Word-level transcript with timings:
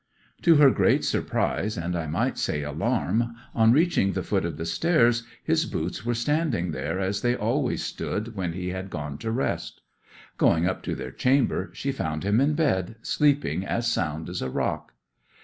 'To 0.41 0.55
her 0.55 0.71
great 0.71 1.05
surprise, 1.05 1.77
and 1.77 1.95
I 1.95 2.07
might 2.07 2.39
say 2.39 2.63
alarm, 2.63 3.35
on 3.53 3.71
reaching 3.71 4.13
the 4.13 4.23
foot 4.23 4.45
of 4.45 4.57
the 4.57 4.65
stairs 4.65 5.21
his 5.43 5.67
boots 5.67 6.03
were 6.03 6.15
standing 6.15 6.71
there 6.71 6.99
as 6.99 7.21
they 7.21 7.35
always 7.35 7.83
stood 7.83 8.35
when 8.35 8.53
he 8.53 8.69
had 8.69 8.89
gone 8.89 9.19
to 9.19 9.29
rest; 9.29 9.81
going 10.39 10.65
up 10.65 10.81
to 10.85 10.95
their 10.95 11.11
chamber 11.11 11.69
she 11.73 11.91
found 11.91 12.23
him 12.23 12.41
in 12.41 12.55
bed 12.55 12.95
sleeping 13.03 13.63
as 13.63 13.85
sound 13.85 14.27
as 14.27 14.41
a 14.41 14.49
rock. 14.49 14.93